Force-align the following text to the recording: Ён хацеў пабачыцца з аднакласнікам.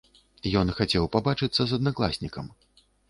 Ён 0.61 0.71
хацеў 0.79 1.05
пабачыцца 1.15 1.61
з 1.73 1.77
аднакласнікам. 1.81 2.45